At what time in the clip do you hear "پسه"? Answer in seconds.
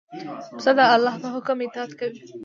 0.55-0.71